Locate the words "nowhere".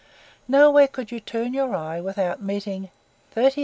0.47-0.87